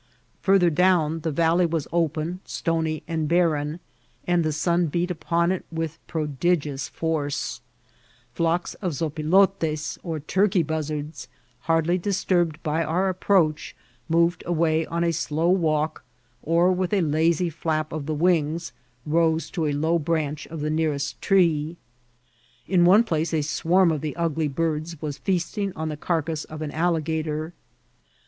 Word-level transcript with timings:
Farther 0.41 0.71
down 0.71 1.19
the 1.19 1.29
valley 1.29 1.67
was 1.67 1.87
open, 1.93 2.39
stony, 2.43 3.03
and 3.07 3.27
barren, 3.27 3.79
and 4.25 4.43
the 4.43 4.51
sun 4.51 4.87
beat 4.87 5.11
upon 5.11 5.51
it 5.51 5.63
with 5.71 5.99
prodigious 6.07 6.87
force; 6.87 7.61
flocks 8.33 8.73
of 8.81 8.93
sopilotes 8.95 9.99
or 10.01 10.19
turkey 10.19 10.63
buz* 10.63 10.89
zards, 10.89 11.27
hardly 11.69 11.99
disturbed 11.99 12.63
by 12.63 12.83
our 12.83 13.09
approach, 13.09 13.75
moved 14.09 14.41
away 14.47 14.87
on 14.87 15.03
a 15.03 15.13
slow 15.13 15.49
walk, 15.49 16.03
or, 16.41 16.71
with 16.71 16.93
a 16.93 17.01
lazy 17.01 17.51
flap 17.51 17.93
of 17.93 18.07
the 18.07 18.15
wings, 18.15 18.73
rose 19.05 19.51
to 19.51 19.67
a 19.67 19.71
low 19.73 19.99
branch 19.99 20.47
of 20.47 20.61
the 20.61 20.71
nearest 20.71 21.21
tree. 21.21 21.77
In 22.67 22.85
one 22.85 23.03
place 23.03 23.35
a 23.35 23.43
swarm 23.43 23.91
of 23.91 24.01
the 24.01 24.15
ugly 24.15 24.47
birds 24.47 24.99
were 24.99 25.11
feasting 25.11 25.71
on 25.75 25.89
the 25.89 25.95
carcass 25.95 26.43
of 26.45 26.63
an 26.63 26.71
alligator. 26.71 27.53